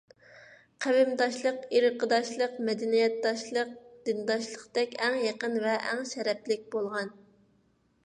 قەۋمداشلىق، 0.85 1.59
ئىرقداشلىق، 1.79 2.57
مەدەنىيەتداشلىق، 2.71 3.77
دىنداشلىقتەك 4.11 4.99
ئەڭ 5.03 5.21
يېقىن 5.29 5.63
ۋە 5.69 5.79
ئەڭ 5.87 6.05
شەرەپلىك 6.17 6.69
بولغان. 6.77 7.19